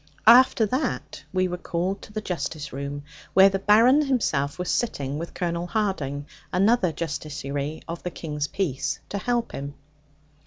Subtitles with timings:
[0.25, 3.03] After that, we were called to the Justice room,
[3.35, 8.99] where the Baron himself was sitting with Colonel Harding, another Justiciary of the King's peace,
[9.09, 9.75] to help him.